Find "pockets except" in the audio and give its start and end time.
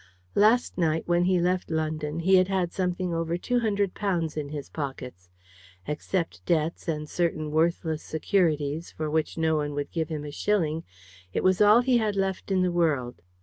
4.67-6.43